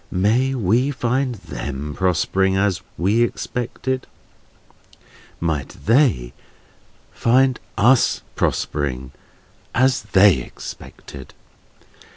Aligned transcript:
Might 0.09 0.55
we 0.55 0.89
find 0.89 1.35
them 1.35 1.93
prospering 1.95 2.57
as 2.57 2.81
we 2.97 3.21
expected; 3.21 4.07
might 5.39 5.75
they 5.85 6.33
find 7.11 7.59
us 7.77 8.23
prospering 8.35 9.11
as 9.75 10.01
they 10.01 10.37
expected! 10.39 11.35